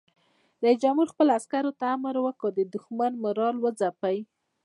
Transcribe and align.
رئیس 0.63 0.79
جمهور 0.83 1.07
خپلو 1.13 1.31
عسکرو 1.39 1.71
ته 1.79 1.85
امر 1.95 2.15
وکړ؛ 2.21 2.45
د 2.55 2.59
دښمن 2.73 3.11
مورال 3.23 3.55
وځپئ! 3.59 4.17